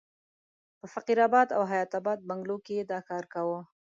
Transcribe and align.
په 0.79 0.85
فقیر 0.93 1.17
اباد 1.27 1.47
او 1.57 1.63
حیات 1.71 1.91
اباد 1.99 2.19
بنګلو 2.29 2.57
کې 2.65 2.73
یې 2.77 2.83
دا 2.91 2.99
کار 3.09 3.23
کاوه. 3.33 3.59